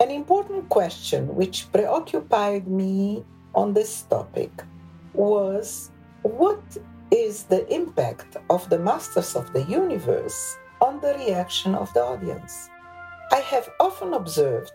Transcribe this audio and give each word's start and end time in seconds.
An 0.00 0.12
important 0.12 0.68
question 0.68 1.34
which 1.34 1.66
preoccupied 1.72 2.68
me 2.68 3.24
on 3.52 3.74
this 3.74 4.02
topic 4.02 4.52
was 5.12 5.90
what 6.22 6.62
is 7.10 7.42
the 7.42 7.66
impact 7.66 8.36
of 8.48 8.70
the 8.70 8.78
Masters 8.78 9.34
of 9.34 9.52
the 9.52 9.64
Universe 9.64 10.56
on 10.80 11.00
the 11.00 11.14
reaction 11.14 11.74
of 11.74 11.92
the 11.94 12.00
audience? 12.04 12.70
I 13.32 13.40
have 13.40 13.68
often 13.80 14.14
observed 14.14 14.70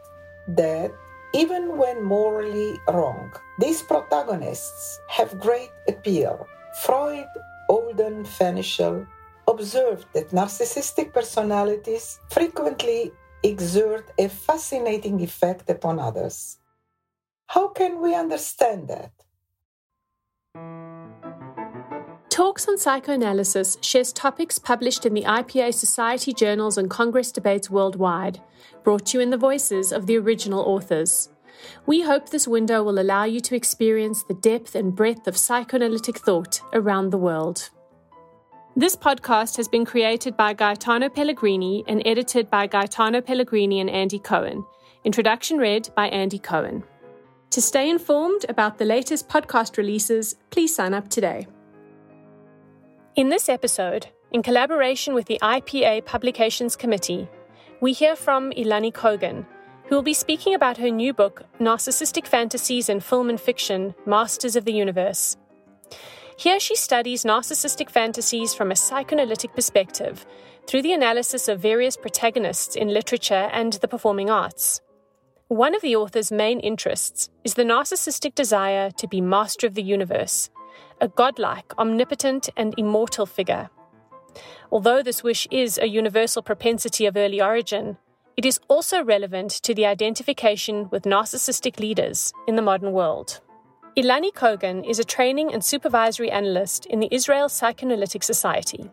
that 0.50 0.92
even 1.34 1.78
when 1.78 2.04
morally 2.04 2.76
wrong, 2.90 3.32
these 3.60 3.82
protagonists 3.82 5.00
have 5.08 5.40
great 5.40 5.72
appeal. 5.88 6.46
Freud, 6.84 7.32
Olden, 7.70 8.26
Fenichel 8.26 9.08
observed 9.48 10.06
that 10.12 10.32
narcissistic 10.32 11.14
personalities 11.14 12.20
frequently 12.30 13.14
exert 13.44 14.12
a 14.18 14.30
fascinating 14.30 15.22
effect 15.22 15.70
upon 15.70 16.00
others. 16.00 16.58
How 17.48 17.68
can 17.68 18.02
we 18.02 18.16
understand 18.16 18.88
that? 18.88 19.12
Talks 22.30 22.68
on 22.68 22.80
Psychoanalysis 22.80 23.78
shares 23.82 24.12
topics 24.12 24.58
published 24.58 25.06
in 25.06 25.14
the 25.14 25.24
IPA 25.24 25.74
Society 25.76 26.34
journals 26.34 26.80
and 26.80 26.90
Congress 26.90 27.32
debates 27.32 27.70
worldwide, 27.70 28.42
brought 28.84 29.06
to 29.08 29.18
you 29.18 29.22
in 29.22 29.30
the 29.30 29.38
voices 29.38 29.92
of 29.92 30.08
the 30.08 30.18
original 30.18 30.62
authors. 30.62 31.30
We 31.86 32.02
hope 32.02 32.30
this 32.30 32.48
window 32.48 32.82
will 32.82 33.00
allow 33.00 33.26
you 33.26 33.40
to 33.42 33.56
experience 33.56 34.24
the 34.24 34.34
depth 34.34 34.74
and 34.74 34.96
breadth 34.96 35.28
of 35.28 35.38
psychoanalytic 35.38 36.18
thought 36.18 36.60
around 36.74 37.12
the 37.12 37.20
world. 37.20 37.70
This 38.76 38.96
podcast 38.96 39.56
has 39.58 39.68
been 39.68 39.86
created 39.86 40.36
by 40.36 40.54
Gaetano 40.54 41.08
Pellegrini 41.08 41.84
and 41.88 42.02
edited 42.08 42.50
by 42.50 42.66
Gaetano 42.66 43.22
Pellegrini 43.22 43.80
and 43.80 43.88
Andy 43.88 44.18
Cohen. 44.18 44.66
Introduction 45.04 45.60
read 45.60 45.90
by 45.96 46.08
Andy 46.08 46.40
Cohen. 46.40 46.84
To 47.52 47.62
stay 47.62 47.88
informed 47.88 48.48
about 48.50 48.80
the 48.80 48.86
latest 48.86 49.30
podcast 49.30 49.78
releases, 49.78 50.38
please 50.50 50.74
sign 50.74 50.96
up 50.96 51.08
today. 51.08 51.46
In 53.16 53.30
this 53.30 53.48
episode, 53.48 54.08
in 54.32 54.42
collaboration 54.42 55.14
with 55.14 55.28
the 55.28 55.38
IPA 55.44 56.06
Publications 56.06 56.76
Committee, 56.76 57.30
we 57.80 57.94
hear 57.94 58.16
from 58.16 58.50
Ilany 58.54 58.92
Kogan, 58.92 59.46
who 59.86 59.94
will 59.94 60.02
be 60.02 60.16
speaking 60.16 60.56
about 60.56 60.78
her 60.78 60.90
new 60.90 61.14
book, 61.14 61.44
Narcissistic 61.60 62.26
Fantasies 62.26 62.90
in 62.90 63.02
Film 63.02 63.30
and 63.30 63.40
Fiction 63.40 63.94
Masters 64.08 64.56
of 64.56 64.66
the 64.66 64.74
Universe. 64.74 65.38
Here 66.36 66.60
she 66.60 66.76
studies 66.76 67.24
narcissistic 67.24 67.90
fantasies 67.90 68.54
from 68.54 68.72
a 68.72 68.76
psychoanalytic 68.76 69.54
perspective 69.54 70.26
through 70.68 70.82
the 70.82 70.94
analysis 70.94 71.48
of 71.48 71.60
various 71.60 71.96
protagonists 71.98 72.76
in 72.76 72.88
literature 72.88 73.50
and 73.52 73.74
the 73.74 73.88
performing 73.88 74.30
arts. 74.30 74.82
One 75.48 75.76
of 75.76 75.82
the 75.82 75.96
author's 75.96 76.32
main 76.32 76.60
interests 76.60 77.30
is 77.44 77.54
the 77.54 77.64
narcissistic 77.64 78.34
desire 78.34 78.90
to 78.92 79.08
be 79.08 79.22
master 79.22 79.68
of 79.68 79.76
the 79.76 79.84
universe 79.84 80.50
a 81.02 81.08
godlike, 81.08 81.74
omnipotent, 81.78 82.50
and 82.56 82.74
immortal 82.78 83.26
figure. 83.26 83.70
Although 84.72 85.04
this 85.04 85.22
wish 85.22 85.48
is 85.52 85.78
a 85.78 85.88
universal 85.88 86.42
propensity 86.42 87.06
of 87.06 87.18
early 87.18 87.42
origin, 87.42 87.98
it 88.38 88.46
is 88.46 88.60
also 88.68 89.04
relevant 89.04 89.52
to 89.64 89.76
the 89.76 89.86
identification 89.86 90.90
with 90.90 91.04
narcissistic 91.04 91.80
leaders 91.80 92.34
in 92.48 92.56
the 92.56 92.62
modern 92.62 92.94
world. 92.94 93.42
Ilany 93.96 94.34
Kogan 94.34 94.84
is 94.90 94.98
a 94.98 95.04
training 95.04 95.54
and 95.54 95.64
supervisory 95.64 96.32
analyst 96.32 96.88
in 96.88 97.00
the 97.00 97.08
Israel 97.12 97.48
Psychoanalytic 97.48 98.24
Society. 98.24 98.90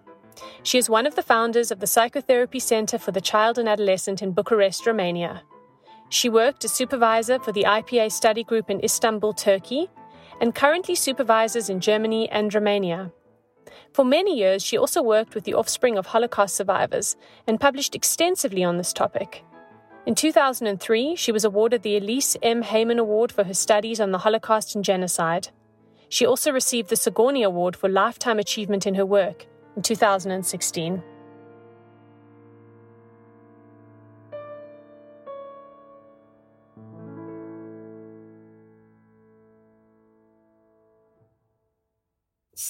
She 0.62 0.76
is 0.76 0.90
one 0.90 1.06
of 1.06 1.14
the 1.14 1.22
founders 1.22 1.70
of 1.70 1.80
the 1.80 1.86
Psychotherapy 1.86 2.58
Center 2.58 2.98
for 2.98 3.10
the 3.10 3.22
Child 3.22 3.56
and 3.56 3.66
Adolescent 3.66 4.20
in 4.20 4.32
Bucharest, 4.32 4.86
Romania. 4.86 5.42
She 6.10 6.28
worked 6.28 6.66
as 6.66 6.72
supervisor 6.72 7.38
for 7.38 7.50
the 7.50 7.64
IPA 7.64 8.12
study 8.12 8.44
group 8.44 8.68
in 8.68 8.84
Istanbul, 8.84 9.32
Turkey, 9.32 9.88
and 10.38 10.54
currently 10.54 10.94
supervises 10.94 11.70
in 11.70 11.80
Germany 11.80 12.28
and 12.28 12.52
Romania. 12.52 13.10
For 13.94 14.04
many 14.04 14.36
years, 14.36 14.62
she 14.62 14.76
also 14.76 15.02
worked 15.02 15.34
with 15.34 15.44
the 15.44 15.54
offspring 15.54 15.96
of 15.96 16.08
Holocaust 16.08 16.56
survivors 16.56 17.16
and 17.46 17.58
published 17.58 17.94
extensively 17.94 18.62
on 18.62 18.76
this 18.76 18.92
topic. 18.92 19.44
In 20.06 20.14
2003, 20.14 21.14
she 21.14 21.30
was 21.30 21.44
awarded 21.44 21.82
the 21.82 21.96
Elise 21.96 22.36
M. 22.42 22.62
Hayman 22.62 22.98
Award 22.98 23.30
for 23.30 23.44
her 23.44 23.54
studies 23.54 24.00
on 24.00 24.12
the 24.12 24.18
Holocaust 24.18 24.74
and 24.74 24.84
genocide. 24.84 25.48
She 26.08 26.24
also 26.24 26.50
received 26.50 26.88
the 26.88 26.96
Sigourney 26.96 27.42
Award 27.42 27.76
for 27.76 27.88
Lifetime 27.88 28.38
Achievement 28.38 28.86
in 28.86 28.94
her 28.94 29.06
work 29.06 29.46
in 29.76 29.82
2016. 29.82 31.02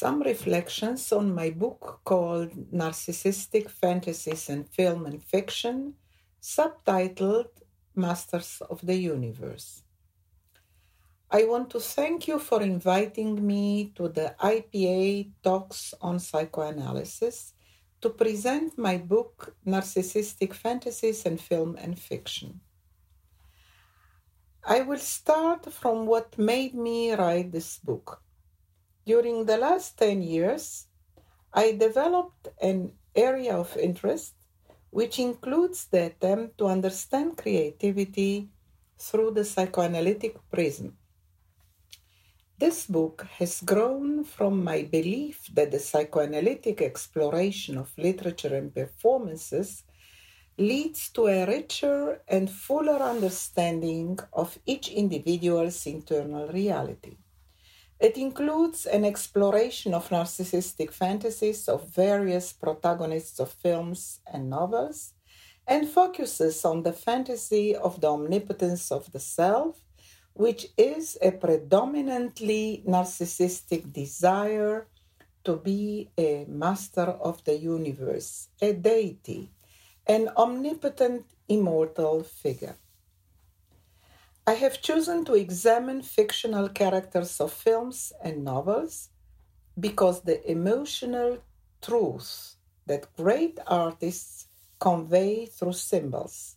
some 0.00 0.22
reflections 0.22 1.12
on 1.12 1.34
my 1.34 1.50
book 1.50 2.00
called 2.04 2.50
Narcissistic 2.72 3.68
Fantasies 3.68 4.48
in 4.48 4.64
Film 4.64 5.04
and 5.04 5.22
Fiction, 5.22 5.94
subtitled 6.40 7.48
Masters 7.94 8.62
of 8.70 8.80
the 8.84 8.96
Universe. 8.96 9.82
I 11.30 11.44
want 11.44 11.70
to 11.70 11.80
thank 11.80 12.26
you 12.26 12.38
for 12.38 12.62
inviting 12.62 13.46
me 13.46 13.92
to 13.94 14.08
the 14.08 14.34
IPA 14.40 15.30
Talks 15.42 15.94
on 16.00 16.18
Psychoanalysis 16.18 17.52
to 18.00 18.10
present 18.10 18.78
my 18.78 18.96
book 18.96 19.54
Narcissistic 19.66 20.54
Fantasies 20.54 21.24
in 21.26 21.36
Film 21.36 21.76
and 21.78 21.98
Fiction. 21.98 22.60
I 24.64 24.80
will 24.80 24.98
start 24.98 25.72
from 25.72 26.06
what 26.06 26.38
made 26.38 26.74
me 26.74 27.12
write 27.12 27.52
this 27.52 27.78
book. 27.78 28.22
During 29.06 29.44
the 29.44 29.58
last 29.58 29.98
10 29.98 30.22
years, 30.22 30.86
I 31.52 31.72
developed 31.72 32.48
an 32.60 32.92
area 33.14 33.56
of 33.56 33.76
interest 33.76 34.34
which 34.90 35.18
includes 35.18 35.86
the 35.86 36.06
attempt 36.06 36.58
to 36.58 36.66
understand 36.66 37.36
creativity 37.36 38.48
through 38.98 39.30
the 39.30 39.44
psychoanalytic 39.44 40.36
prism. 40.50 40.96
This 42.58 42.86
book 42.86 43.26
has 43.38 43.62
grown 43.62 44.24
from 44.24 44.62
my 44.62 44.82
belief 44.82 45.48
that 45.54 45.70
the 45.70 45.78
psychoanalytic 45.78 46.82
exploration 46.82 47.78
of 47.78 47.96
literature 47.96 48.54
and 48.54 48.74
performances 48.74 49.84
leads 50.58 51.08
to 51.12 51.28
a 51.28 51.46
richer 51.46 52.20
and 52.28 52.50
fuller 52.50 53.00
understanding 53.02 54.18
of 54.34 54.58
each 54.66 54.88
individual's 54.88 55.86
internal 55.86 56.48
reality. 56.48 57.16
It 58.00 58.16
includes 58.16 58.86
an 58.86 59.04
exploration 59.04 59.92
of 59.92 60.08
narcissistic 60.08 60.90
fantasies 60.90 61.68
of 61.68 61.90
various 61.90 62.50
protagonists 62.50 63.38
of 63.38 63.52
films 63.52 64.20
and 64.26 64.48
novels, 64.48 65.12
and 65.66 65.86
focuses 65.86 66.64
on 66.64 66.82
the 66.82 66.94
fantasy 66.94 67.76
of 67.76 68.00
the 68.00 68.08
omnipotence 68.08 68.90
of 68.90 69.12
the 69.12 69.20
self, 69.20 69.84
which 70.32 70.68
is 70.78 71.18
a 71.20 71.30
predominantly 71.32 72.82
narcissistic 72.88 73.92
desire 73.92 74.88
to 75.44 75.56
be 75.56 76.10
a 76.16 76.46
master 76.48 77.02
of 77.02 77.44
the 77.44 77.56
universe, 77.58 78.48
a 78.62 78.72
deity, 78.72 79.50
an 80.06 80.30
omnipotent 80.38 81.26
immortal 81.48 82.22
figure. 82.22 82.76
I 84.50 84.54
have 84.54 84.82
chosen 84.82 85.24
to 85.26 85.34
examine 85.34 86.02
fictional 86.02 86.68
characters 86.70 87.40
of 87.40 87.52
films 87.52 88.12
and 88.20 88.42
novels 88.42 89.10
because 89.78 90.22
the 90.22 90.42
emotional 90.50 91.38
truth 91.80 92.56
that 92.84 93.14
great 93.16 93.60
artists 93.68 94.48
convey 94.80 95.46
through 95.46 95.74
symbols, 95.74 96.56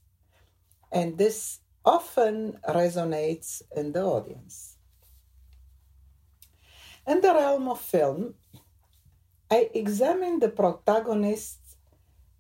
and 0.91 1.19
this 1.19 1.59
often 1.85 2.57
resonates 2.67 3.62
in 3.75 3.91
the 3.91 4.01
audience. 4.01 4.75
In 7.06 7.21
the 7.21 7.31
realm 7.31 7.69
of 7.69 7.79
film, 7.79 8.33
I 9.51 9.69
examine 9.75 10.39
the 10.39 10.50
protagonists 10.50 11.75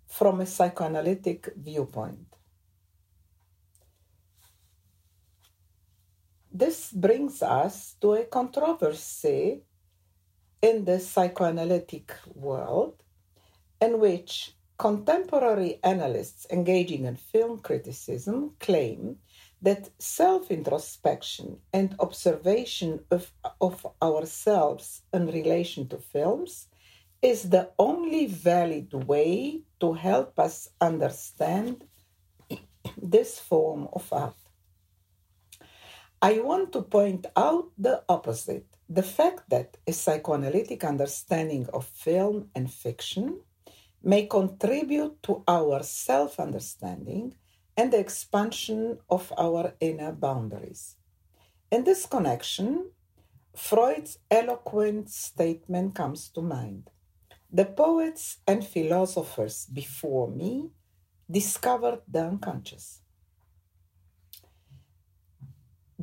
from 0.07 0.41
a 0.41 0.47
psychoanalytic 0.47 1.53
viewpoint. 1.55 2.25
This 6.55 6.91
brings 6.91 7.41
us 7.41 7.95
to 8.01 8.13
a 8.13 8.25
controversy 8.25 9.63
in 10.61 10.85
the 10.85 10.99
psychoanalytic 10.99 12.13
world 12.35 13.01
in 13.81 13.99
which 13.99 14.53
contemporary 14.77 15.79
analysts 15.83 16.45
engaging 16.51 17.05
in 17.05 17.15
film 17.15 17.57
criticism 17.57 18.53
claim 18.59 19.17
that 19.63 19.89
self 19.97 20.51
introspection 20.51 21.57
and 21.73 21.95
observation 21.99 22.99
of, 23.09 23.31
of 23.59 23.87
ourselves 23.99 25.01
in 25.11 25.25
relation 25.25 25.87
to 25.87 25.97
films 25.97 26.67
is 27.23 27.49
the 27.49 27.71
only 27.79 28.27
valid 28.27 28.93
way 28.93 29.63
to 29.79 29.93
help 29.93 30.37
us 30.37 30.69
understand 30.79 31.83
this 33.01 33.39
form 33.39 33.87
of 33.91 34.07
art. 34.13 34.42
I 36.23 36.39
want 36.39 36.71
to 36.71 36.81
point 36.83 37.25
out 37.35 37.71
the 37.77 38.01
opposite 38.07 38.65
the 38.87 39.03
fact 39.03 39.49
that 39.49 39.75
a 39.85 39.91
psychoanalytic 39.91 40.85
understanding 40.85 41.67
of 41.73 41.85
film 41.85 42.47
and 42.55 42.71
fiction 42.71 43.41
may 44.01 44.27
contribute 44.27 45.21
to 45.23 45.43
our 45.49 45.83
self 45.83 46.39
understanding 46.39 47.35
and 47.75 47.91
the 47.91 47.99
expansion 47.99 48.99
of 49.09 49.33
our 49.37 49.73
inner 49.81 50.13
boundaries. 50.13 50.95
In 51.69 51.83
this 51.83 52.05
connection, 52.05 52.91
Freud's 53.53 54.17
eloquent 54.31 55.09
statement 55.09 55.93
comes 55.93 56.29
to 56.29 56.41
mind. 56.41 56.89
The 57.51 57.65
poets 57.65 58.37
and 58.47 58.65
philosophers 58.65 59.65
before 59.65 60.31
me 60.31 60.69
discovered 61.29 61.99
the 62.07 62.23
unconscious. 62.23 63.02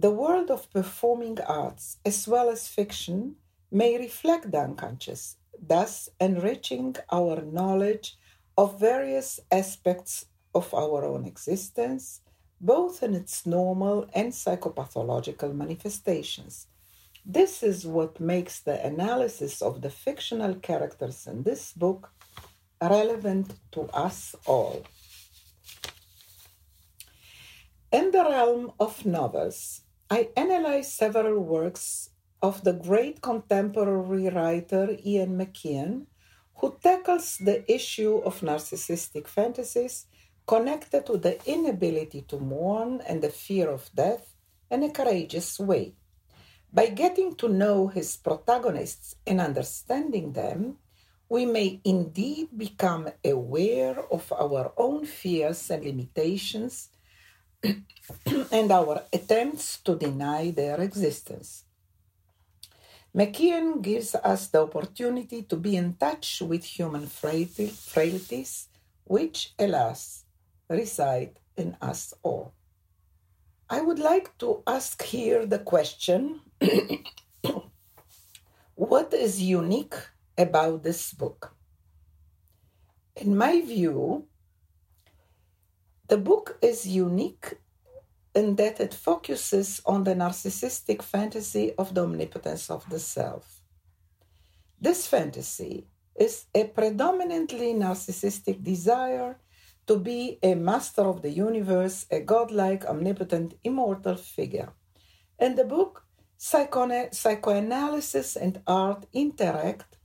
The 0.01 0.11
world 0.11 0.51
of 0.51 0.71
performing 0.71 1.39
arts, 1.43 1.99
as 2.07 2.27
well 2.27 2.49
as 2.49 2.67
fiction, 2.67 3.37
may 3.71 3.99
reflect 3.99 4.51
the 4.51 4.61
unconscious, 4.61 5.37
thus 5.61 6.09
enriching 6.19 6.97
our 7.13 7.43
knowledge 7.43 8.17
of 8.57 8.81
various 8.81 9.41
aspects 9.53 10.25
of 10.55 10.73
our 10.73 11.05
own 11.05 11.27
existence, 11.27 12.23
both 12.59 13.03
in 13.03 13.13
its 13.15 13.45
normal 13.45 14.09
and 14.15 14.33
psychopathological 14.33 15.55
manifestations. 15.55 16.69
This 17.27 17.63
is 17.63 17.87
what 17.87 18.21
makes 18.21 18.59
the 18.61 18.83
analysis 18.83 19.61
of 19.61 19.83
the 19.83 19.91
fictional 19.91 20.55
characters 20.55 21.27
in 21.27 21.43
this 21.43 21.75
book 21.75 22.11
relevant 22.81 23.53
to 23.73 23.83
us 23.93 24.35
all. 24.47 24.83
In 27.93 28.13
the 28.13 28.25
realm 28.25 28.73
of 28.81 29.05
novels, 29.05 29.83
I 30.13 30.31
analyzed 30.37 30.91
several 30.91 31.39
works 31.39 32.11
of 32.43 32.65
the 32.65 32.73
great 32.73 33.23
contemporary 33.23 34.29
writer 34.29 34.97
Ian 35.07 35.39
McEwan, 35.39 36.07
who 36.57 36.77
tackles 36.83 37.39
the 37.39 37.63
issue 37.73 38.17
of 38.17 38.41
narcissistic 38.41 39.29
fantasies 39.29 40.07
connected 40.49 41.07
to 41.07 41.17
the 41.17 41.39
inability 41.47 42.23
to 42.23 42.41
mourn 42.41 43.01
and 43.07 43.23
the 43.23 43.31
fear 43.31 43.71
of 43.71 43.89
death 43.95 44.35
in 44.69 44.83
a 44.83 44.91
courageous 44.91 45.61
way. 45.61 45.95
By 46.73 46.87
getting 46.87 47.37
to 47.37 47.49
know 47.49 47.87
his 47.87 48.17
protagonists 48.17 49.15
and 49.25 49.41
understanding 49.41 50.33
them, 50.33 50.79
we 51.29 51.47
may 51.47 51.81
indeed 51.85 52.49
become 52.57 53.11
aware 53.25 53.97
of 54.11 54.33
our 54.33 54.73
own 54.77 55.07
fears 55.07 55.71
and 55.71 55.85
limitations 55.85 56.89
and 58.51 58.71
our 58.73 59.03
attempts 59.13 59.79
to 59.83 59.95
deny 59.97 60.51
their 60.51 60.81
existence. 60.81 61.65
McEwan 63.15 63.83
gives 63.83 64.15
us 64.15 64.49
the 64.49 64.63
opportunity 64.63 65.43
to 65.43 65.57
be 65.57 65.77
in 65.77 65.95
touch 65.95 66.43
with 66.43 66.65
human 66.65 67.07
frailties, 67.07 68.69
which, 69.05 69.53
alas, 69.59 70.25
reside 70.69 71.39
in 71.57 71.77
us 71.81 72.15
all. 72.23 72.55
I 73.69 73.81
would 73.81 73.99
like 73.99 74.37
to 74.39 74.63
ask 74.67 75.03
here 75.03 75.47
the 75.47 75.59
question 75.59 76.41
what 78.75 79.13
is 79.13 79.43
unique 79.43 79.95
about 80.39 80.83
this 80.83 81.13
book? 81.13 81.55
In 83.17 83.37
my 83.37 83.61
view, 83.61 84.27
the 86.09 86.17
book 86.17 86.59
is 86.63 86.87
unique 86.87 87.59
in 88.35 88.57
that 88.57 88.81
it 88.81 88.95
focuses 88.95 89.81
on 89.85 90.05
the 90.05 90.15
narcissistic 90.15 91.03
fantasy 91.03 91.75
of 91.77 91.95
the 91.95 92.03
omnipotence 92.03 92.71
of 92.71 92.89
the 92.89 92.99
self. 92.99 93.61
This 94.81 95.07
fantasy 95.07 95.87
is 96.15 96.47
a 96.55 96.65
predominantly 96.65 97.75
narcissistic 97.75 98.63
desire 98.63 99.39
to 99.87 99.99
be 99.99 100.39
a 100.43 100.55
master 100.55 101.03
of 101.03 101.23
the 101.23 101.31
universe, 101.31 102.07
a 102.11 102.21
godlike, 102.21 102.85
omnipotent, 102.85 103.55
immortal 103.65 104.15
figure. 104.15 104.73
In 105.39 105.57
the 105.57 105.65
book, 105.65 106.05
psychoanalysis 106.39 108.37
and 108.37 108.63
art 108.67 109.07
interact 109.13 109.97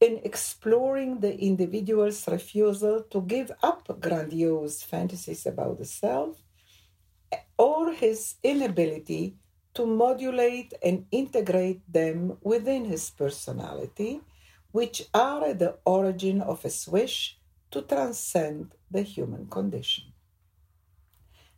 in 0.00 0.20
exploring 0.22 1.20
the 1.20 1.36
individual's 1.38 2.28
refusal 2.28 3.02
to 3.10 3.20
give 3.22 3.50
up 3.62 4.00
grandiose 4.00 4.82
fantasies 4.82 5.44
about 5.44 5.78
the 5.78 5.84
self 5.84 6.36
or 7.56 7.92
his 7.92 8.36
inability 8.42 9.36
to 9.74 9.86
modulate 9.86 10.72
and 10.82 11.06
integrate 11.10 11.80
them 11.92 12.38
within 12.42 12.84
his 12.84 13.10
personality, 13.10 14.20
which 14.72 15.04
are 15.14 15.44
at 15.44 15.58
the 15.58 15.78
origin 15.84 16.40
of 16.40 16.62
his 16.62 16.86
wish 16.88 17.38
to 17.70 17.82
transcend 17.82 18.72
the 18.90 19.02
human 19.02 19.46
condition. 19.46 20.04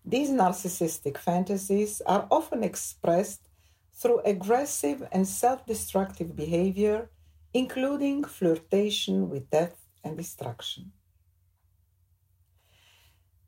These 0.05 0.31
narcissistic 0.31 1.19
fantasies 1.19 2.01
are 2.07 2.27
often 2.31 2.65
expressed 2.65 3.49
through 3.93 4.21
aggressive 4.21 5.07
and 5.13 5.27
self 5.27 5.67
destructive 5.67 6.35
behavior 6.35 7.11
including 7.53 8.25
flirtation 8.25 9.29
with 9.29 9.51
death 9.51 9.87
and 10.05 10.17
destruction. 10.17 10.93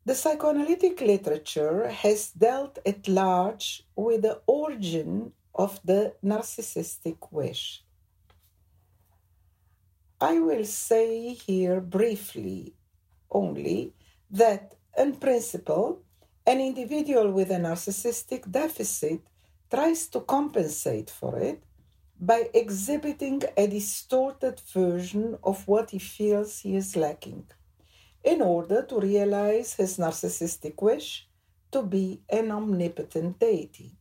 The 0.04 0.16
psychoanalytic 0.16 1.00
literature 1.00 1.88
has 1.88 2.32
dealt 2.32 2.80
at 2.84 3.06
large 3.06 3.84
with 3.94 4.22
the 4.22 4.40
origin 4.48 5.32
of 5.54 5.78
the 5.84 6.16
narcissistic 6.24 7.18
wish. 7.30 7.84
I 10.20 10.40
will 10.40 10.64
say 10.64 11.34
here 11.34 11.80
briefly 11.80 12.74
only 13.30 13.92
that, 14.28 14.74
in 14.98 15.14
principle, 15.16 16.00
an 16.44 16.60
individual 16.60 17.30
with 17.30 17.52
a 17.52 17.60
narcissistic 17.60 18.50
deficit 18.50 19.20
tries 19.70 20.08
to 20.08 20.20
compensate 20.20 21.10
for 21.10 21.38
it 21.38 21.62
by 22.20 22.50
exhibiting 22.52 23.42
a 23.56 23.68
distorted 23.68 24.60
version 24.74 25.38
of 25.44 25.68
what 25.68 25.90
he 25.90 26.00
feels 26.00 26.58
he 26.58 26.74
is 26.74 26.96
lacking 26.96 27.46
in 28.24 28.40
order 28.40 28.82
to 28.84 29.00
realize 29.00 29.74
his 29.74 29.98
narcissistic 29.98 30.80
wish 30.80 31.28
to 31.72 31.82
be 31.82 32.22
an 32.28 32.50
omnipotent 32.50 33.38
deity. 33.38 33.96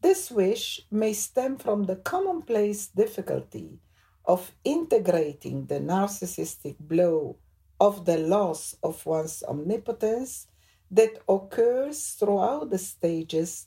This 0.00 0.30
wish 0.30 0.80
may 0.90 1.12
stem 1.12 1.58
from 1.58 1.84
the 1.84 1.96
commonplace 1.96 2.88
difficulty 2.88 3.78
of 4.24 4.52
integrating 4.64 5.66
the 5.66 5.80
narcissistic 5.80 6.76
blow 6.78 7.36
of 7.80 8.04
the 8.04 8.18
loss 8.18 8.76
of 8.82 9.04
one's 9.04 9.42
omnipotence 9.42 10.46
that 10.90 11.18
occurs 11.28 12.10
throughout 12.10 12.70
the 12.70 12.78
stages 12.78 13.66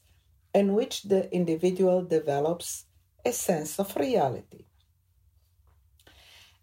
in 0.53 0.73
which 0.73 1.03
the 1.03 1.33
individual 1.33 2.01
develops 2.03 2.85
a 3.25 3.31
sense 3.33 3.79
of 3.79 3.95
reality. 3.97 4.65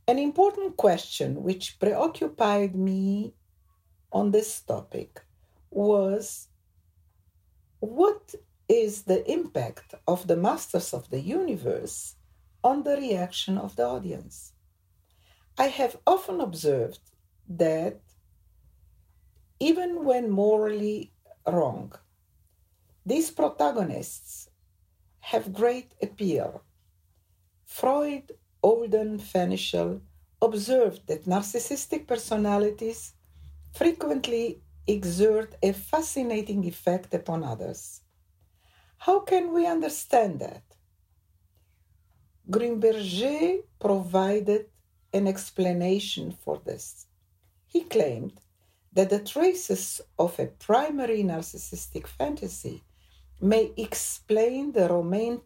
An 0.08 0.18
important 0.18 0.76
question 0.76 1.42
which 1.42 1.78
preoccupied 1.78 2.74
me 2.74 3.34
on 4.10 4.30
this 4.30 4.60
topic 4.60 5.20
was 5.70 6.48
what 7.78 8.34
is 8.68 9.02
the 9.02 9.28
impact 9.30 9.94
of 10.08 10.26
the 10.26 10.36
masters 10.36 10.92
of 10.92 11.08
the 11.10 11.20
universe 11.20 12.16
on 12.64 12.82
the 12.82 12.96
reaction 12.96 13.58
of 13.58 13.76
the 13.76 13.84
audience? 13.84 14.52
I 15.56 15.68
have 15.68 15.96
often 16.06 16.40
observed 16.40 17.00
that 17.48 18.00
even 19.60 20.04
when 20.04 20.30
morally 20.30 21.12
wrong, 21.46 21.92
these 23.06 23.30
protagonists 23.30 24.48
have 25.20 25.52
great 25.52 25.94
appeal. 26.02 26.64
Freud, 27.64 28.32
Olden, 28.62 29.18
Fenichel 29.18 30.00
observed 30.40 31.06
that 31.06 31.24
narcissistic 31.24 32.06
personalities 32.06 33.14
frequently 33.72 34.62
exert 34.86 35.54
a 35.62 35.72
fascinating 35.72 36.64
effect 36.64 37.14
upon 37.14 37.44
others. 37.44 38.02
How 38.98 39.20
can 39.20 39.52
we 39.52 39.66
understand 39.66 40.40
that? 40.40 40.62
Grunberger 42.50 43.62
provided 43.80 44.66
an 45.12 45.26
explanation 45.26 46.32
for 46.32 46.60
this. 46.64 47.06
He 47.66 47.82
claimed 47.82 48.40
that 48.92 49.10
the 49.10 49.20
traces 49.20 50.00
of 50.18 50.38
a 50.38 50.46
primary 50.46 51.22
narcissistic 51.22 52.06
fantasy 52.06 52.82
may 53.40 53.72
explain 53.76 54.72
the 54.72 54.88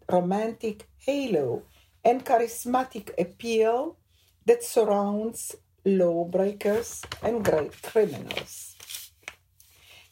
romantic 0.08 0.88
halo 0.98 1.62
and 2.06 2.24
charismatic 2.24 3.10
appeal 3.18 3.98
that 4.46 4.62
surrounds 4.62 5.56
lawbreakers 5.84 7.02
and 7.22 7.44
great 7.44 7.82
criminals. 7.82 8.76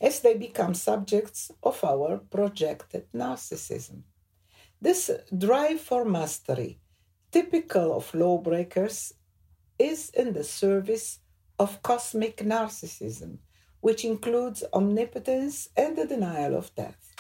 as 0.00 0.20
they 0.20 0.34
become 0.34 0.74
subjects 0.74 1.50
of 1.62 1.82
our 1.84 2.18
projected 2.18 3.04
narcissism. 3.14 4.02
This 4.80 5.10
drive 5.46 5.80
for 5.80 6.04
mastery, 6.04 6.80
typical 7.30 7.96
of 7.96 8.12
lawbreakers, 8.12 9.14
is 9.78 10.10
in 10.10 10.34
the 10.34 10.44
service 10.44 11.20
of 11.58 11.80
cosmic 11.82 12.36
narcissism, 12.38 13.38
which 13.80 14.04
includes 14.04 14.64
omnipotence 14.74 15.68
and 15.76 15.96
the 15.96 16.06
denial 16.06 16.54
of 16.56 16.74
death. 16.74 17.14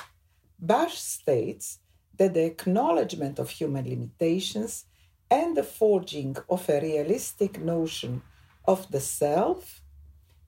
Bash 0.58 0.98
states 0.98 1.78
that 2.18 2.34
the 2.34 2.44
acknowledgement 2.44 3.38
of 3.38 3.50
human 3.50 3.88
limitations 3.88 4.86
and 5.30 5.56
the 5.56 5.62
forging 5.62 6.36
of 6.48 6.68
a 6.68 6.80
realistic 6.80 7.60
notion 7.60 8.22
of 8.64 8.90
the 8.90 9.00
self 9.00 9.82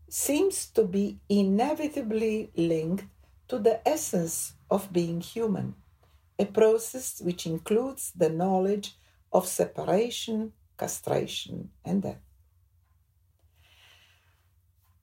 seems 0.08 0.66
to 0.66 0.84
be 0.84 1.18
inevitably 1.28 2.50
linked 2.56 3.04
to 3.48 3.58
the 3.58 3.86
essence 3.88 4.54
of 4.70 4.92
being 4.92 5.20
human, 5.20 5.74
a 6.38 6.44
process 6.44 7.20
which 7.20 7.46
includes 7.46 8.12
the 8.16 8.28
knowledge 8.28 8.96
of 9.32 9.46
separation, 9.46 10.52
castration, 10.78 11.70
and 11.84 12.02
death. 12.02 12.20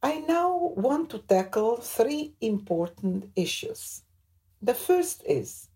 I 0.01 0.19
now 0.19 0.73
want 0.75 1.09
to 1.11 1.19
tackle 1.19 1.77
three 1.77 2.33
important 2.41 3.31
issues. 3.35 4.01
The 4.61 4.73
first 4.73 5.23
is 5.25 5.69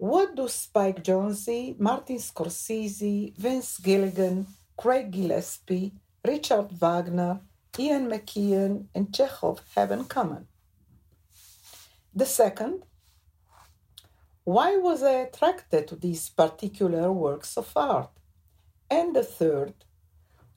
what 0.00 0.34
do 0.34 0.48
Spike 0.48 1.04
Jonze, 1.04 1.78
Martin 1.78 2.16
Scorsese, 2.16 3.36
Vince 3.36 3.78
Gilligan, 3.80 4.46
Craig 4.74 5.10
Gillespie, 5.10 5.92
Richard 6.26 6.72
Wagner, 6.72 7.40
Ian 7.78 8.08
McEwan, 8.08 8.86
and 8.94 9.14
Chekhov 9.14 9.60
have 9.76 9.90
in 9.90 10.04
common? 10.04 10.46
The 12.14 12.24
second, 12.24 12.84
why 14.44 14.78
was 14.78 15.02
I 15.02 15.16
attracted 15.26 15.88
to 15.88 15.96
these 15.96 16.30
particular 16.30 17.12
works 17.12 17.58
of 17.58 17.70
art? 17.76 18.08
And 18.90 19.14
the 19.14 19.22
third, 19.22 19.74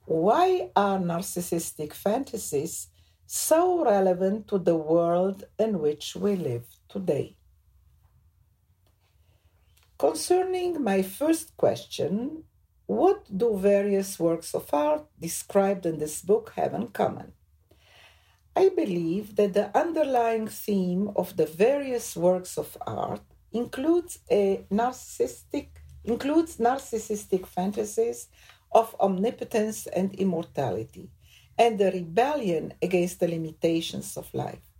why 0.06 0.70
are 0.74 0.98
narcissistic 0.98 1.92
fantasies 1.92 2.88
so 3.26 3.84
relevant 3.84 4.48
to 4.48 4.58
the 4.58 4.76
world 4.76 5.44
in 5.58 5.80
which 5.80 6.16
we 6.16 6.34
live 6.34 6.64
today? 6.88 7.36
Concerning 9.98 10.82
my 10.82 11.02
first 11.02 11.56
question, 11.56 12.42
what 12.86 13.24
do 13.36 13.56
various 13.56 14.18
works 14.18 14.52
of 14.52 14.68
art 14.74 15.06
described 15.20 15.86
in 15.86 15.98
this 15.98 16.20
book 16.20 16.52
have 16.56 16.74
in 16.74 16.88
common? 16.88 17.32
I 18.56 18.70
believe 18.70 19.36
that 19.36 19.54
the 19.54 19.76
underlying 19.76 20.48
theme 20.48 21.12
of 21.14 21.36
the 21.36 21.46
various 21.46 22.16
works 22.16 22.58
of 22.58 22.76
art 22.86 23.22
includes 23.52 24.18
a 24.30 24.64
narcissistic 24.70 25.68
includes 26.04 26.56
narcissistic 26.56 27.46
fantasies 27.46 28.28
of 28.72 28.94
omnipotence 29.00 29.86
and 29.86 30.12
immortality 30.14 31.08
and 31.56 31.78
the 31.78 31.92
rebellion 31.92 32.74
against 32.82 33.20
the 33.20 33.28
limitations 33.28 34.16
of 34.16 34.34
life. 34.34 34.72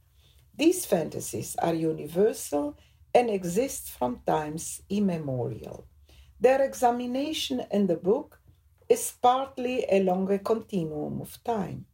These 0.56 0.84
fantasies 0.84 1.56
are 1.56 1.72
universal 1.72 2.76
and 3.14 3.30
exist 3.30 3.90
from 3.90 4.20
times 4.26 4.82
immemorial. 4.90 5.86
Their 6.40 6.62
examination 6.62 7.62
in 7.70 7.86
the 7.86 7.96
book 7.96 8.40
is 8.88 9.14
partly 9.22 9.86
along 9.90 10.32
a 10.32 10.38
continuum 10.38 11.20
of 11.20 11.42
time. 11.44 11.86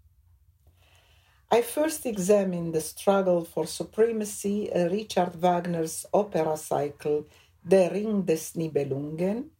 I 1.50 1.62
first 1.62 2.06
examined 2.06 2.74
the 2.74 2.80
struggle 2.80 3.44
for 3.44 3.66
supremacy 3.66 4.70
in 4.72 4.90
Richard 4.90 5.34
Wagner's 5.34 6.06
opera 6.14 6.56
cycle 6.56 7.26
Der 7.66 7.90
Ring 7.90 8.22
des 8.22 8.54
Nibelungen, 8.56 9.50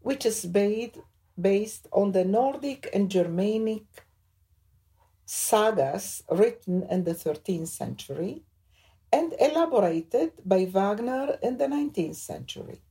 which 0.00 0.24
is 0.24 0.46
based 0.46 1.88
on 1.92 2.12
the 2.12 2.24
Nordic 2.24 2.88
and 2.94 3.10
Germanic 3.10 3.86
sagas 5.24 6.22
written 6.30 6.86
in 6.90 7.04
the 7.04 7.14
13th 7.14 7.68
century 7.68 8.42
and 9.12 9.34
elaborated 9.40 10.32
by 10.44 10.64
Wagner 10.66 11.38
in 11.42 11.58
the 11.58 11.66
19th 11.66 12.16
century. 12.16 12.82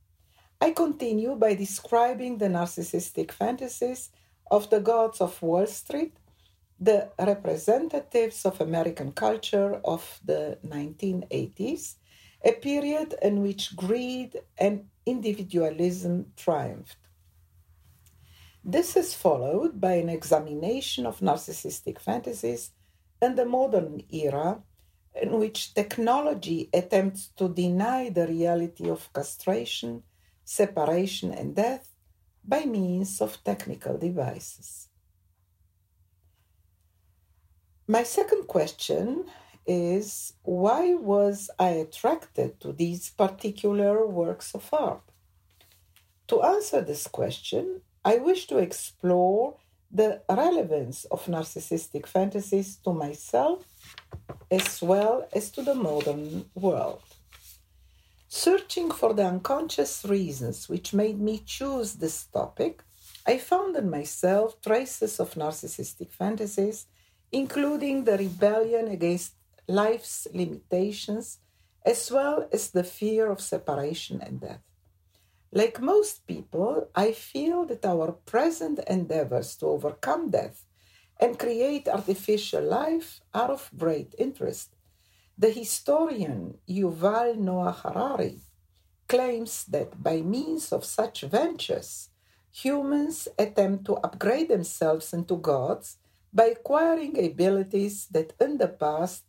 I 0.60 0.72
continue 0.72 1.36
by 1.36 1.54
describing 1.54 2.38
the 2.38 2.48
narcissistic 2.48 3.30
fantasies 3.30 4.10
of 4.50 4.70
the 4.70 4.80
gods 4.80 5.20
of 5.20 5.40
Wall 5.40 5.66
Street, 5.66 6.16
the 6.80 7.10
representatives 7.18 8.44
of 8.44 8.60
American 8.60 9.12
culture 9.12 9.80
of 9.84 10.20
the 10.24 10.58
1980s, 10.66 11.94
a 12.44 12.52
period 12.52 13.14
in 13.22 13.42
which 13.42 13.76
greed 13.76 14.38
and 14.58 14.86
individualism 15.06 16.32
triumphed. 16.36 16.98
This 18.64 18.96
is 18.96 19.14
followed 19.14 19.80
by 19.80 19.94
an 19.94 20.08
examination 20.08 21.06
of 21.06 21.20
narcissistic 21.20 22.00
fantasies 22.00 22.72
in 23.22 23.34
the 23.34 23.46
modern 23.46 24.02
era 24.10 24.62
in 25.20 25.38
which 25.38 25.74
technology 25.74 26.68
attempts 26.72 27.28
to 27.36 27.48
deny 27.48 28.10
the 28.10 28.26
reality 28.26 28.88
of 28.88 29.12
castration, 29.12 30.02
separation, 30.44 31.32
and 31.32 31.54
death 31.54 31.94
by 32.44 32.64
means 32.64 33.20
of 33.20 33.42
technical 33.44 33.98
devices. 33.98 34.88
My 37.86 38.02
second 38.02 38.46
question 38.46 39.26
is 39.66 40.32
why 40.42 40.94
was 40.94 41.50
I 41.58 41.70
attracted 41.70 42.60
to 42.60 42.72
these 42.72 43.10
particular 43.10 44.06
works 44.06 44.54
of 44.54 44.68
art? 44.72 45.02
To 46.28 46.42
answer 46.42 46.80
this 46.82 47.06
question, 47.06 47.82
I 48.04 48.16
wish 48.16 48.46
to 48.48 48.58
explore 48.58 49.56
the 49.90 50.22
relevance 50.28 51.04
of 51.06 51.24
narcissistic 51.26 52.06
fantasies 52.06 52.76
to 52.76 52.92
myself 52.92 53.64
as 54.50 54.82
well 54.82 55.26
as 55.32 55.50
to 55.50 55.62
the 55.62 55.74
modern 55.74 56.44
world. 56.54 57.02
Searching 58.28 58.90
for 58.90 59.14
the 59.14 59.24
unconscious 59.24 60.04
reasons 60.04 60.68
which 60.68 60.92
made 60.92 61.18
me 61.18 61.42
choose 61.44 61.94
this 61.94 62.24
topic, 62.24 62.82
I 63.26 63.38
found 63.38 63.76
in 63.76 63.90
myself 63.90 64.60
traces 64.60 65.18
of 65.20 65.34
narcissistic 65.34 66.12
fantasies, 66.12 66.86
including 67.32 68.04
the 68.04 68.18
rebellion 68.18 68.88
against 68.88 69.34
life's 69.66 70.26
limitations, 70.32 71.38
as 71.84 72.10
well 72.10 72.48
as 72.52 72.70
the 72.70 72.84
fear 72.84 73.30
of 73.30 73.40
separation 73.40 74.20
and 74.20 74.40
death. 74.40 74.67
Like 75.50 75.80
most 75.80 76.26
people, 76.26 76.88
I 76.94 77.12
feel 77.12 77.64
that 77.66 77.84
our 77.86 78.12
present 78.12 78.80
endeavors 78.86 79.56
to 79.56 79.66
overcome 79.66 80.30
death 80.30 80.66
and 81.18 81.38
create 81.38 81.88
artificial 81.88 82.62
life 82.62 83.20
are 83.32 83.50
of 83.52 83.70
great 83.76 84.14
interest. 84.18 84.76
The 85.38 85.50
historian 85.50 86.58
Yuval 86.68 87.36
Noah 87.36 87.72
Harari 87.72 88.40
claims 89.08 89.64
that 89.64 90.02
by 90.02 90.20
means 90.20 90.70
of 90.70 90.84
such 90.84 91.22
ventures, 91.22 92.10
humans 92.50 93.26
attempt 93.38 93.86
to 93.86 93.94
upgrade 94.04 94.48
themselves 94.48 95.14
into 95.14 95.36
gods 95.38 95.96
by 96.32 96.52
acquiring 96.58 97.18
abilities 97.18 98.06
that 98.12 98.34
in 98.38 98.58
the 98.58 98.68
past 98.68 99.24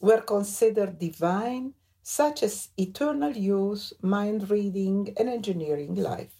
were 0.00 0.20
considered 0.20 0.98
divine, 0.98 1.74
such 2.02 2.42
as 2.42 2.68
eternal 2.76 3.32
youth, 3.32 3.92
mind 4.02 4.50
reading, 4.50 5.14
and 5.18 5.28
engineering 5.28 5.94
life. 5.94 6.34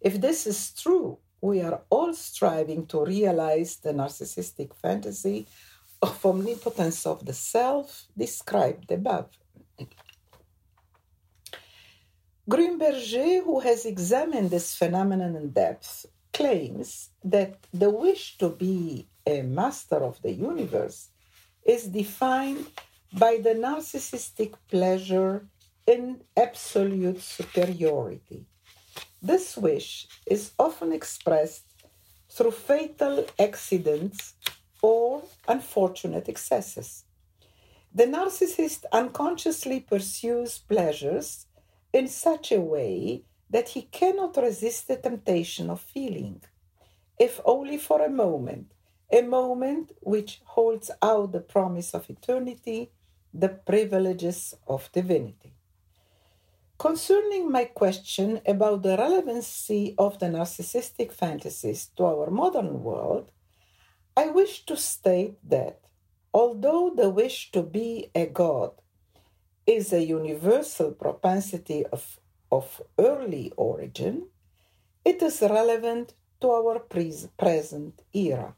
If 0.00 0.20
this 0.20 0.46
is 0.46 0.72
true, 0.74 1.18
we 1.40 1.60
are 1.60 1.82
all 1.90 2.14
striving 2.14 2.86
to 2.86 3.04
realize 3.04 3.76
the 3.76 3.92
narcissistic 3.92 4.74
fantasy 4.74 5.46
of 6.02 6.24
omnipotence 6.24 7.06
of 7.06 7.24
the 7.24 7.32
self 7.32 8.06
described 8.16 8.90
above. 8.90 9.28
Grunberger, 12.48 13.44
who 13.44 13.60
has 13.60 13.84
examined 13.84 14.50
this 14.50 14.74
phenomenon 14.74 15.36
in 15.36 15.50
depth, 15.50 16.06
claims 16.32 17.10
that 17.22 17.56
the 17.72 17.90
wish 17.90 18.38
to 18.38 18.48
be 18.48 19.06
a 19.26 19.42
master 19.42 19.96
of 19.96 20.20
the 20.22 20.32
universe 20.32 21.08
is 21.66 21.84
defined 21.88 22.66
by 23.12 23.38
the 23.42 23.54
narcissistic 23.54 24.54
pleasure 24.68 25.46
in 25.86 26.20
absolute 26.36 27.20
superiority 27.20 28.46
this 29.20 29.56
wish 29.56 30.06
is 30.26 30.52
often 30.58 30.92
expressed 30.92 31.64
through 32.30 32.52
fatal 32.52 33.26
accidents 33.38 34.34
or 34.80 35.22
unfortunate 35.48 36.28
excesses. 36.28 37.04
The 37.92 38.04
narcissist 38.04 38.84
unconsciously 38.92 39.80
pursues 39.80 40.58
pleasures 40.58 41.46
in 41.92 42.06
such 42.06 42.52
a 42.52 42.60
way 42.60 43.24
that 43.50 43.70
he 43.70 43.82
cannot 43.82 44.36
resist 44.36 44.86
the 44.86 44.96
temptation 44.96 45.68
of 45.68 45.80
feeling, 45.80 46.42
if 47.18 47.40
only 47.44 47.78
for 47.78 48.04
a 48.04 48.10
moment, 48.10 48.72
a 49.10 49.22
moment 49.22 49.90
which 50.00 50.42
holds 50.44 50.92
out 51.02 51.32
the 51.32 51.40
promise 51.40 51.92
of 51.92 52.08
eternity, 52.08 52.92
the 53.32 53.48
privileges 53.48 54.54
of 54.66 54.90
divinity. 54.92 55.54
Concerning 56.78 57.50
my 57.50 57.64
question 57.64 58.40
about 58.46 58.82
the 58.82 58.96
relevancy 58.96 59.94
of 59.98 60.18
the 60.20 60.26
narcissistic 60.26 61.12
fantasies 61.12 61.90
to 61.96 62.04
our 62.04 62.30
modern 62.30 62.82
world, 62.82 63.32
I 64.16 64.28
wish 64.28 64.64
to 64.66 64.76
state 64.76 65.36
that 65.48 65.80
although 66.32 66.92
the 66.94 67.10
wish 67.10 67.50
to 67.52 67.62
be 67.62 68.10
a 68.14 68.26
god 68.26 68.72
is 69.66 69.92
a 69.92 70.04
universal 70.04 70.92
propensity 70.92 71.84
of, 71.86 72.20
of 72.50 72.80
early 72.98 73.52
origin, 73.56 74.28
it 75.04 75.20
is 75.20 75.42
relevant 75.42 76.14
to 76.40 76.50
our 76.50 76.78
pre- 76.78 77.28
present 77.36 78.02
era. 78.12 78.54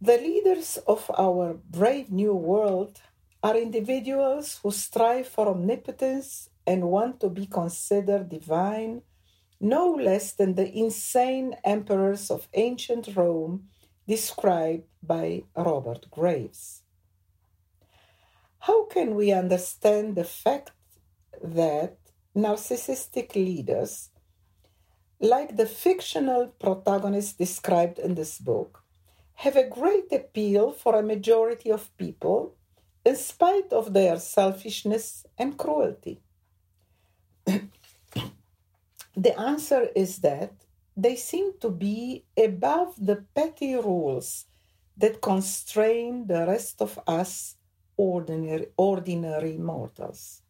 The 0.00 0.16
leaders 0.16 0.78
of 0.86 1.10
our 1.18 1.54
brave 1.54 2.12
new 2.12 2.32
world 2.32 3.00
are 3.42 3.56
individuals 3.56 4.60
who 4.62 4.70
strive 4.70 5.26
for 5.26 5.48
omnipotence 5.48 6.48
and 6.64 6.88
want 6.88 7.18
to 7.18 7.28
be 7.28 7.46
considered 7.46 8.28
divine, 8.28 9.02
no 9.60 9.90
less 9.90 10.34
than 10.34 10.54
the 10.54 10.70
insane 10.72 11.56
emperors 11.64 12.30
of 12.30 12.46
ancient 12.54 13.16
Rome 13.16 13.70
described 14.06 14.84
by 15.02 15.42
Robert 15.56 16.08
Graves. 16.12 16.82
How 18.60 18.84
can 18.84 19.16
we 19.16 19.32
understand 19.32 20.14
the 20.14 20.22
fact 20.22 20.70
that 21.42 21.98
narcissistic 22.36 23.34
leaders, 23.34 24.10
like 25.18 25.56
the 25.56 25.66
fictional 25.66 26.46
protagonists 26.60 27.32
described 27.32 27.98
in 27.98 28.14
this 28.14 28.38
book, 28.38 28.84
have 29.38 29.54
a 29.54 29.68
great 29.68 30.10
appeal 30.10 30.72
for 30.72 30.96
a 30.96 31.02
majority 31.02 31.70
of 31.70 31.96
people 31.96 32.56
in 33.04 33.14
spite 33.14 33.72
of 33.72 33.92
their 33.92 34.18
selfishness 34.18 35.24
and 35.38 35.56
cruelty? 35.56 36.20
the 39.16 39.38
answer 39.38 39.88
is 39.94 40.18
that 40.18 40.52
they 40.96 41.14
seem 41.14 41.52
to 41.60 41.70
be 41.70 42.24
above 42.36 42.94
the 42.98 43.24
petty 43.32 43.76
rules 43.76 44.46
that 44.96 45.20
constrain 45.20 46.26
the 46.26 46.44
rest 46.44 46.82
of 46.82 46.98
us 47.06 47.54
ordinary, 47.96 48.66
ordinary 48.76 49.56
mortals. 49.56 50.42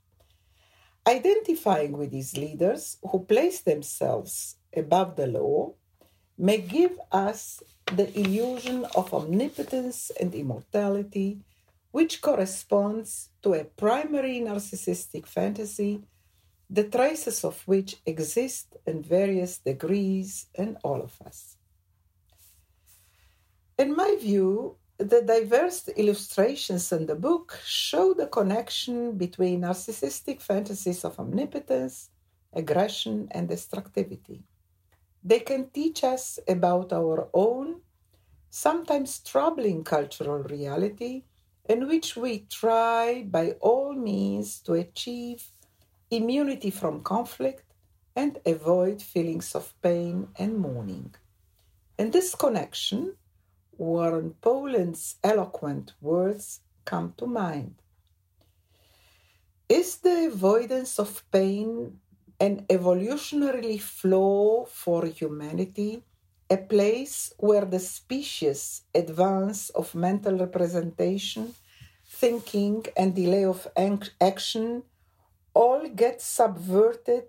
Identifying 1.06 1.92
with 1.92 2.10
these 2.10 2.38
leaders 2.38 2.96
who 3.02 3.24
place 3.24 3.60
themselves 3.60 4.56
above 4.74 5.16
the 5.16 5.26
law 5.26 5.74
may 6.38 6.58
give 6.58 6.98
us 7.12 7.62
the 7.96 8.18
illusion 8.18 8.84
of 8.94 9.12
omnipotence 9.14 10.10
and 10.20 10.34
immortality, 10.34 11.38
which 11.90 12.20
corresponds 12.20 13.30
to 13.42 13.54
a 13.54 13.64
primary 13.64 14.40
narcissistic 14.40 15.26
fantasy, 15.26 16.02
the 16.68 16.84
traces 16.84 17.44
of 17.44 17.66
which 17.66 17.96
exist 18.04 18.76
in 18.86 19.02
various 19.02 19.58
degrees 19.58 20.46
in 20.54 20.76
all 20.84 21.00
of 21.00 21.14
us. 21.24 21.56
In 23.78 23.96
my 23.96 24.16
view, 24.20 24.76
the 24.98 25.22
diverse 25.22 25.88
illustrations 25.88 26.92
in 26.92 27.06
the 27.06 27.14
book 27.14 27.58
show 27.64 28.12
the 28.12 28.26
connection 28.26 29.16
between 29.16 29.60
narcissistic 29.62 30.42
fantasies 30.42 31.04
of 31.04 31.18
omnipotence, 31.18 32.10
aggression, 32.52 33.28
and 33.30 33.48
destructivity. 33.48 34.42
They 35.28 35.40
can 35.40 35.68
teach 35.68 36.04
us 36.04 36.38
about 36.48 36.90
our 36.90 37.28
own, 37.34 37.82
sometimes 38.48 39.18
troubling 39.18 39.84
cultural 39.84 40.42
reality 40.44 41.24
in 41.68 41.86
which 41.86 42.16
we 42.16 42.46
try 42.48 43.24
by 43.28 43.50
all 43.60 43.92
means 43.92 44.58
to 44.60 44.72
achieve 44.72 45.44
immunity 46.10 46.70
from 46.70 47.02
conflict 47.02 47.74
and 48.16 48.38
avoid 48.46 49.02
feelings 49.02 49.54
of 49.54 49.74
pain 49.82 50.28
and 50.38 50.56
mourning. 50.56 51.14
In 51.98 52.10
this 52.10 52.34
connection, 52.34 53.14
Warren 53.76 54.34
Poland's 54.40 55.16
eloquent 55.22 55.92
words 56.00 56.60
come 56.86 57.12
to 57.18 57.26
mind. 57.26 57.74
Is 59.68 59.98
the 59.98 60.28
avoidance 60.32 60.98
of 60.98 61.22
pain 61.30 62.00
an 62.40 62.64
evolutionarily 62.68 63.80
flaw 63.80 64.64
for 64.66 65.06
humanity, 65.06 66.04
a 66.50 66.56
place 66.56 67.32
where 67.38 67.64
the 67.64 67.80
species 67.80 68.82
advance 68.94 69.70
of 69.70 69.94
mental 69.94 70.38
representation, 70.38 71.54
thinking, 72.06 72.86
and 72.96 73.14
delay 73.14 73.44
of 73.44 73.66
action 74.20 74.82
all 75.52 75.88
get 75.88 76.22
subverted 76.22 77.24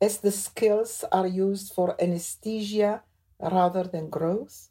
as 0.00 0.18
the 0.18 0.30
skills 0.30 1.04
are 1.10 1.26
used 1.26 1.72
for 1.72 2.00
anesthesia 2.00 3.02
rather 3.40 3.84
than 3.84 4.08
growth? 4.08 4.68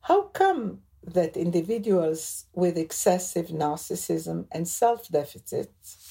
How 0.00 0.22
come 0.24 0.82
that 1.02 1.36
individuals 1.36 2.46
with 2.52 2.76
excessive 2.76 3.48
narcissism 3.48 4.46
and 4.52 4.66
self 4.66 5.08
deficits 5.08 6.03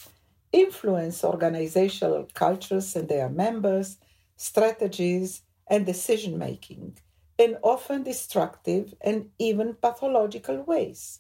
influence 0.54 1.24
organizational 1.24 2.30
cultures 2.34 2.96
and 2.96 3.10
their 3.10 3.28
members, 3.28 3.98
strategies, 4.38 5.42
and 5.68 5.86
decision 5.86 6.38
making 6.38 6.98
in 7.38 7.58
often 7.64 8.04
destructive 8.04 8.94
and 9.02 9.30
even 9.40 9.74
pathological 9.74 10.62
ways. 10.64 11.20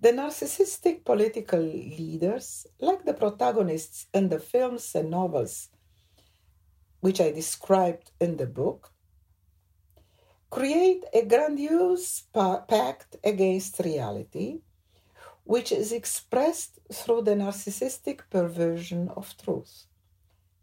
The 0.00 0.12
narcissistic 0.12 1.04
political 1.04 1.60
leaders, 1.60 2.66
like 2.80 3.04
the 3.04 3.14
protagonists 3.14 4.06
in 4.12 4.28
the 4.30 4.40
films 4.40 4.94
and 4.94 5.10
novels 5.10 5.68
which 7.00 7.20
I 7.20 7.30
described 7.32 8.12
in 8.18 8.38
the 8.38 8.46
book, 8.46 8.90
create 10.48 11.04
a 11.12 11.22
grandiose 11.22 12.22
pact 12.32 13.16
against 13.22 13.78
reality 13.80 14.60
which 15.44 15.70
is 15.70 15.92
expressed 15.92 16.80
through 16.92 17.22
the 17.22 17.34
narcissistic 17.34 18.20
perversion 18.30 19.08
of 19.10 19.36
truth. 19.36 19.86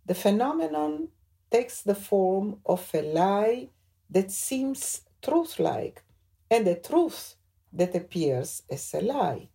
The 0.06 0.16
phenomenon 0.16 1.10
takes 1.52 1.82
the 1.82 1.96
form 1.96 2.58
of 2.66 2.90
a 2.94 3.02
lie 3.02 3.70
that 4.10 4.32
seems 4.32 5.02
truth 5.22 5.60
like 5.60 6.04
and 6.50 6.68
a 6.68 6.76
truth 6.76 7.36
that 7.72 7.96
appears 7.96 8.64
as 8.70 8.94
a 8.94 9.02
lie. 9.02 9.50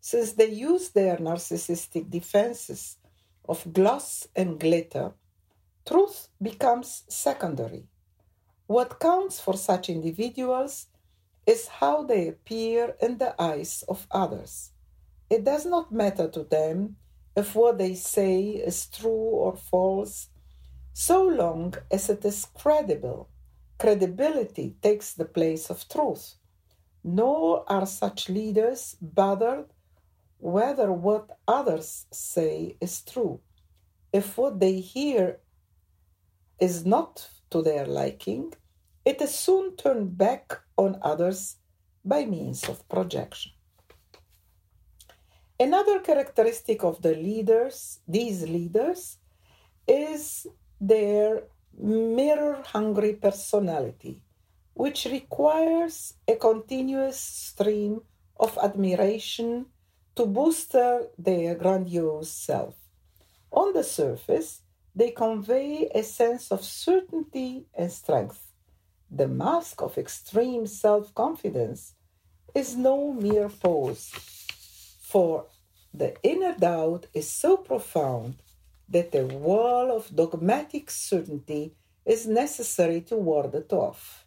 Since 0.00 0.32
they 0.32 0.50
use 0.50 0.90
their 0.90 1.18
narcissistic 1.18 2.10
defenses 2.10 2.96
of 3.48 3.72
gloss 3.72 4.26
and 4.34 4.58
glitter, 4.58 5.12
truth 5.86 6.28
becomes 6.40 7.04
secondary. 7.08 7.84
What 8.66 8.98
counts 8.98 9.40
for 9.40 9.56
such 9.56 9.90
individuals 9.90 10.86
is 11.46 11.68
how 11.68 12.04
they 12.04 12.28
appear 12.28 12.94
in 13.00 13.18
the 13.18 13.40
eyes 13.40 13.84
of 13.88 14.06
others. 14.10 14.70
It 15.28 15.44
does 15.44 15.66
not 15.66 15.92
matter 15.92 16.28
to 16.28 16.44
them 16.44 16.96
if 17.36 17.54
what 17.54 17.78
they 17.78 17.94
say 17.94 18.40
is 18.42 18.86
true 18.86 19.10
or 19.10 19.56
false, 19.56 20.28
so 20.92 21.26
long 21.26 21.74
as 21.90 22.08
it 22.08 22.24
is 22.24 22.46
credible. 22.54 23.28
Credibility 23.78 24.76
takes 24.80 25.14
the 25.14 25.24
place 25.24 25.68
of 25.68 25.88
truth. 25.88 26.36
Nor 27.02 27.70
are 27.70 27.86
such 27.86 28.28
leaders 28.28 28.96
bothered 29.02 29.66
whether 30.38 30.92
what 30.92 31.38
others 31.48 32.06
say 32.12 32.76
is 32.80 33.02
true. 33.02 33.40
If 34.12 34.38
what 34.38 34.60
they 34.60 34.80
hear 34.80 35.40
is 36.60 36.86
not 36.86 37.28
to 37.50 37.62
their 37.62 37.86
liking, 37.86 38.54
it 39.04 39.20
is 39.20 39.34
soon 39.34 39.76
turned 39.76 40.16
back 40.16 40.60
on 40.76 40.98
others 41.02 41.56
by 42.04 42.24
means 42.24 42.68
of 42.68 42.88
projection. 42.88 43.52
Another 45.60 46.00
characteristic 46.00 46.82
of 46.82 47.00
the 47.02 47.14
leaders, 47.14 48.00
these 48.08 48.42
leaders, 48.42 49.18
is 49.86 50.46
their 50.80 51.44
mirror 51.78 52.62
hungry 52.66 53.14
personality, 53.14 54.22
which 54.72 55.04
requires 55.04 56.14
a 56.26 56.36
continuous 56.36 57.20
stream 57.20 58.00
of 58.38 58.58
admiration 58.62 59.66
to 60.16 60.26
boost 60.26 60.72
their 60.72 61.54
grandiose 61.54 62.30
self. 62.30 62.74
On 63.52 63.72
the 63.72 63.84
surface, 63.84 64.62
they 64.94 65.10
convey 65.10 65.88
a 65.94 66.02
sense 66.02 66.50
of 66.50 66.64
certainty 66.64 67.66
and 67.74 67.92
strength 67.92 68.53
the 69.16 69.28
mask 69.28 69.80
of 69.80 69.96
extreme 69.96 70.66
self 70.66 71.14
confidence 71.14 71.94
is 72.54 72.76
no 72.76 73.12
mere 73.12 73.48
pose, 73.48 74.10
for 75.00 75.46
the 75.92 76.16
inner 76.22 76.54
doubt 76.54 77.06
is 77.14 77.30
so 77.30 77.56
profound 77.56 78.34
that 78.88 79.14
a 79.14 79.24
wall 79.24 79.96
of 79.96 80.14
dogmatic 80.14 80.90
certainty 80.90 81.74
is 82.04 82.26
necessary 82.26 83.00
to 83.02 83.16
ward 83.16 83.54
it 83.54 83.72
off. 83.72 84.26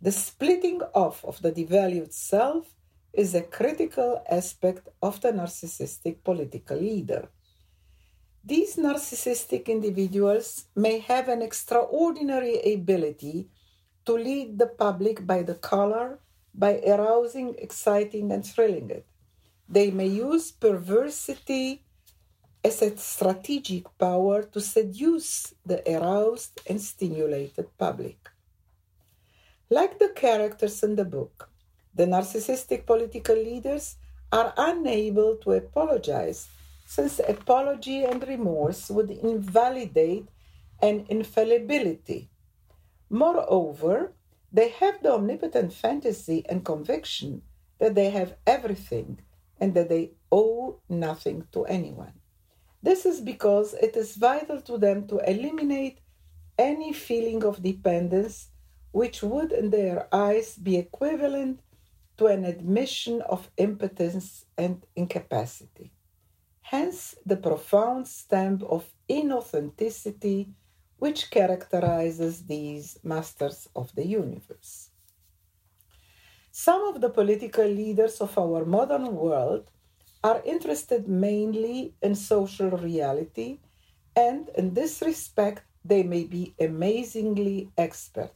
The 0.00 0.12
splitting 0.12 0.80
off 0.94 1.24
of 1.24 1.40
the 1.42 1.52
devalued 1.52 2.12
self 2.12 2.74
is 3.12 3.34
a 3.34 3.42
critical 3.42 4.22
aspect 4.30 4.88
of 5.02 5.20
the 5.20 5.32
narcissistic 5.32 6.24
political 6.24 6.78
leader. 6.78 7.28
These 8.42 8.76
narcissistic 8.76 9.66
individuals 9.66 10.64
may 10.74 10.98
have 11.00 11.28
an 11.28 11.42
extraordinary 11.42 12.60
ability 12.74 13.48
to 14.06 14.12
lead 14.12 14.58
the 14.58 14.66
public 14.66 15.26
by 15.26 15.42
the 15.42 15.54
color, 15.54 16.18
by 16.54 16.80
arousing, 16.86 17.54
exciting, 17.58 18.30
and 18.32 18.44
thrilling 18.44 18.90
it. 18.90 19.06
They 19.68 19.90
may 19.90 20.08
use 20.08 20.50
perversity 20.50 21.84
as 22.64 22.82
a 22.82 22.96
strategic 22.96 23.86
power 23.98 24.42
to 24.42 24.60
seduce 24.60 25.54
the 25.64 25.82
aroused 25.96 26.60
and 26.68 26.80
stimulated 26.80 27.66
public. 27.78 28.28
Like 29.70 29.98
the 29.98 30.10
characters 30.10 30.82
in 30.82 30.96
the 30.96 31.04
book, 31.04 31.48
the 31.94 32.04
narcissistic 32.04 32.86
political 32.86 33.36
leaders 33.36 33.96
are 34.30 34.52
unable 34.56 35.36
to 35.36 35.52
apologize, 35.52 36.48
since 36.86 37.20
apology 37.20 38.04
and 38.04 38.26
remorse 38.26 38.90
would 38.90 39.10
invalidate 39.10 40.28
an 40.80 41.06
infallibility. 41.08 42.28
Moreover, 43.12 44.14
they 44.50 44.70
have 44.70 45.02
the 45.02 45.12
omnipotent 45.12 45.74
fantasy 45.74 46.46
and 46.48 46.64
conviction 46.64 47.42
that 47.78 47.94
they 47.94 48.08
have 48.08 48.36
everything 48.46 49.20
and 49.60 49.74
that 49.74 49.90
they 49.90 50.12
owe 50.32 50.80
nothing 50.88 51.46
to 51.52 51.66
anyone. 51.66 52.14
This 52.82 53.04
is 53.04 53.20
because 53.20 53.74
it 53.74 53.96
is 53.96 54.16
vital 54.16 54.62
to 54.62 54.78
them 54.78 55.06
to 55.08 55.18
eliminate 55.30 55.98
any 56.58 56.94
feeling 56.94 57.44
of 57.44 57.62
dependence, 57.62 58.48
which 58.92 59.22
would, 59.22 59.52
in 59.52 59.68
their 59.68 60.08
eyes, 60.10 60.56
be 60.56 60.78
equivalent 60.78 61.60
to 62.16 62.28
an 62.28 62.46
admission 62.46 63.20
of 63.20 63.50
impotence 63.58 64.46
and 64.56 64.86
incapacity. 64.96 65.92
Hence, 66.62 67.14
the 67.26 67.36
profound 67.36 68.08
stamp 68.08 68.62
of 68.62 68.90
inauthenticity 69.06 70.54
which 71.02 71.32
characterizes 71.32 72.44
these 72.46 72.96
masters 73.02 73.68
of 73.74 73.92
the 73.96 74.06
universe. 74.06 74.90
Some 76.52 76.82
of 76.84 77.00
the 77.00 77.10
political 77.10 77.66
leaders 77.66 78.20
of 78.20 78.38
our 78.38 78.64
modern 78.64 79.16
world 79.16 79.64
are 80.22 80.40
interested 80.44 81.08
mainly 81.08 81.92
in 82.02 82.14
social 82.14 82.70
reality, 82.70 83.58
and 84.14 84.48
in 84.56 84.74
this 84.74 85.02
respect, 85.02 85.64
they 85.84 86.04
may 86.04 86.22
be 86.22 86.54
amazingly 86.60 87.72
expert. 87.76 88.30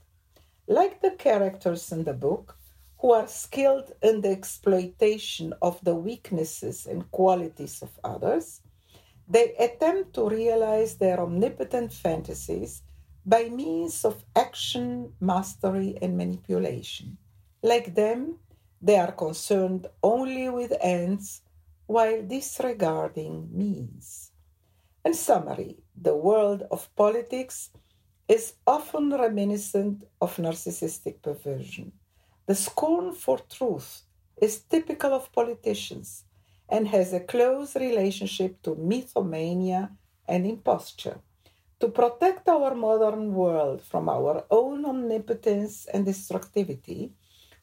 Like 0.67 1.01
the 1.01 1.13
characters 1.13 1.93
in 1.93 2.03
the 2.03 2.15
book, 2.15 2.59
who 2.99 3.13
are 3.13 3.29
skilled 3.29 3.93
in 4.03 4.23
the 4.23 4.31
exploitation 4.31 5.55
of 5.63 5.79
the 5.85 5.95
weaknesses 5.95 6.85
and 6.85 7.09
qualities 7.13 7.81
of 7.81 7.93
others, 8.03 8.61
they 9.29 9.55
attempt 9.57 10.15
to 10.15 10.29
realize 10.29 10.97
their 10.97 11.21
omnipotent 11.21 11.93
fantasies 11.93 12.83
by 13.25 13.49
means 13.49 14.05
of 14.05 14.25
action, 14.37 15.13
mastery, 15.21 15.99
and 16.01 16.17
manipulation. 16.17 17.19
Like 17.63 17.95
them, 17.95 18.39
they 18.81 18.97
are 18.99 19.13
concerned 19.13 19.89
only 20.03 20.49
with 20.49 20.73
ends 20.81 21.43
while 21.87 22.23
disregarding 22.23 23.49
means. 23.53 24.31
In 25.05 25.15
summary, 25.15 25.79
the 26.01 26.15
world 26.15 26.63
of 26.71 26.95
politics 26.95 27.71
is 28.29 28.55
often 28.67 29.11
reminiscent 29.11 30.05
of 30.21 30.37
narcissistic 30.37 31.23
perversion. 31.23 31.93
The 32.47 32.55
scorn 32.55 33.13
for 33.13 33.39
truth 33.39 34.03
is 34.41 34.61
typical 34.61 35.13
of 35.15 35.33
politicians 35.33 36.26
and 36.69 36.89
has 36.89 37.13
a 37.13 37.21
close 37.21 37.77
relationship 37.77 38.63
to 38.63 38.75
mythomania 38.75 39.91
and 40.29 40.47
imposture. 40.47 41.21
To 41.81 41.89
protect 41.89 42.49
our 42.49 42.75
modern 42.75 43.35
world 43.35 43.83
from 43.83 44.09
our 44.09 44.45
own 44.51 44.85
omnipotence 44.87 45.87
and 45.93 46.07
destructivity, 46.07 47.13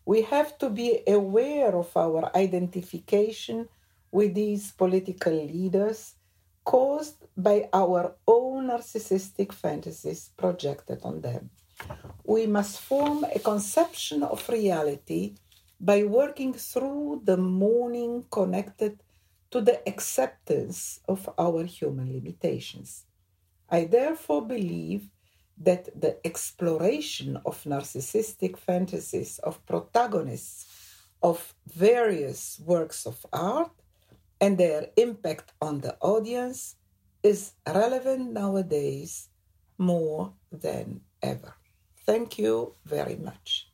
we 0.06 0.22
have 0.22 0.58
to 0.60 0.70
be 0.70 1.02
aware 1.08 1.76
of 1.76 1.96
our 1.98 2.30
identification 2.36 3.68
with 4.12 4.36
these 4.36 4.72
political 4.72 5.34
leaders 5.34 6.14
caused 6.64 7.26
by 7.36 7.68
our 7.74 8.16
own 8.28 8.68
narcissistic 8.68 9.52
fantasies 9.52 10.30
projected 10.38 11.00
on 11.04 11.22
them. 11.22 11.50
We 12.24 12.46
must 12.48 12.80
form 12.80 13.24
a 13.24 13.40
conception 13.40 14.24
of 14.24 14.48
reality 14.48 15.36
by 15.84 16.04
working 16.04 16.54
through 16.54 17.22
the 17.26 17.36
mourning 17.36 18.24
connected 18.32 19.04
to 19.52 19.60
the 19.60 19.86
acceptance 19.88 21.02
of 21.10 21.30
our 21.38 21.66
human 21.66 22.14
limitations. 22.14 23.04
I 23.70 23.86
therefore 23.86 24.48
believe 24.48 25.10
that 25.58 25.90
the 26.00 26.26
exploration 26.26 27.38
of 27.46 27.62
narcissistic 27.64 28.58
fantasies 28.58 29.40
of 29.40 29.64
protagonists 29.66 30.66
of 31.22 31.54
various 31.68 32.62
works 32.66 33.06
of 33.06 33.26
art 33.34 33.72
and 34.40 34.58
their 34.58 34.88
impact 34.96 35.52
on 35.62 35.82
the 35.82 35.98
audience 36.00 36.76
is 37.24 37.54
relevant 37.68 38.32
nowadays 38.32 39.30
more 39.78 40.34
than 40.52 41.02
ever. 41.22 41.54
Thank 42.06 42.40
you 42.40 42.76
very 42.86 43.18
much. 43.18 43.68